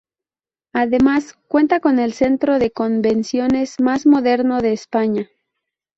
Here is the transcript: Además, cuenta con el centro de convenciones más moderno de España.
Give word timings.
Además, 0.73 1.35
cuenta 1.47 1.79
con 1.79 1.99
el 1.99 2.13
centro 2.13 2.57
de 2.57 2.71
convenciones 2.71 3.75
más 3.79 4.07
moderno 4.07 4.59
de 4.59 4.73
España. 4.73 5.29